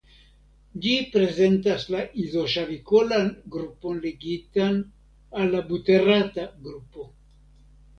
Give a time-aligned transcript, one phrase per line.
[0.85, 4.83] Ĝi prezentas la izoŝavikolan grupon ligitan
[5.43, 7.13] al la buterata grupo.